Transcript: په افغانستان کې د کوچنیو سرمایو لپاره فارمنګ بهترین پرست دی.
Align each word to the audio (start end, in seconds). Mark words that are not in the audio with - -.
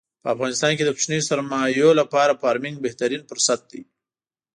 په 0.23 0.27
افغانستان 0.35 0.71
کې 0.77 0.83
د 0.85 0.89
کوچنیو 0.95 1.27
سرمایو 1.29 1.89
لپاره 2.01 2.39
فارمنګ 2.41 2.75
بهترین 2.83 3.21
پرست 3.29 3.61
دی. 3.71 3.81